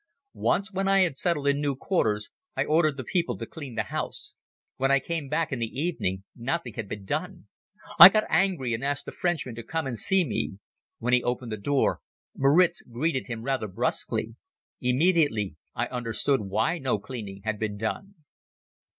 [0.33, 3.83] Once, when I had settled in new quarters, I ordered the people to clean the
[3.83, 4.33] house.
[4.77, 7.49] When I came back in the evening nothing had been done.
[7.99, 10.57] I got angry and asked the Frenchman to come and see me.
[10.97, 11.99] When he opened the door
[12.35, 14.33] Moritz greeted him rather brusquely.
[14.79, 18.15] Immediately I understood why no cleaning had been done.